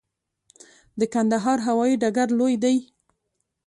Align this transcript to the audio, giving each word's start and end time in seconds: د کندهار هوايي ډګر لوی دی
د 0.99 1.01
کندهار 1.13 1.57
هوايي 1.67 1.95
ډګر 2.01 2.27
لوی 2.39 2.55
دی 2.63 2.77